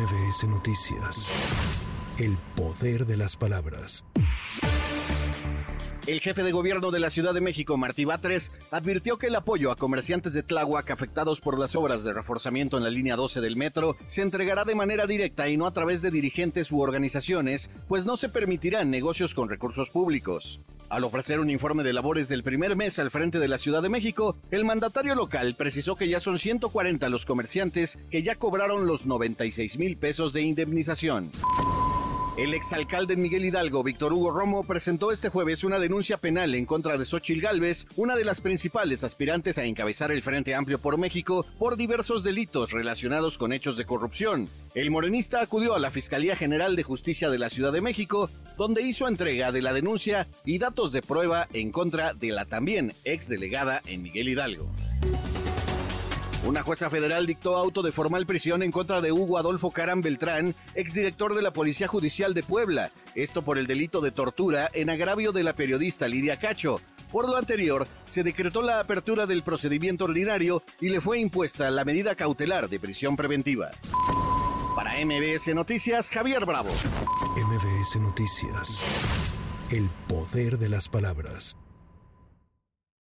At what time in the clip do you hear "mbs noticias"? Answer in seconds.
0.00-1.30, 75.04-76.08, 77.36-78.82